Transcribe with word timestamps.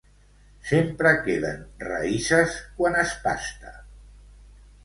Sempre 0.69 1.11
queden 1.27 1.61
raïsses 1.89 2.57
quan 2.81 3.01
es 3.05 3.15
pasta. 3.27 3.79